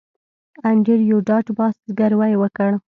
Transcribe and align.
انډریو 0.69 1.17
ډاټ 1.27 1.47
باس 1.57 1.75
زګیروی 1.89 2.33
وکړ 2.37 2.71